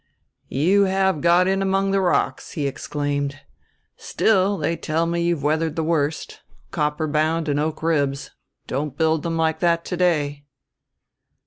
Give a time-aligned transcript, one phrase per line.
[0.49, 3.39] "You have got in among the rocks!" he exclaimed.
[3.97, 6.41] "Still they tell me you've weathered the worst.
[6.71, 8.31] Copper bound and oak ribs.
[8.65, 10.45] Don't build them like that to day."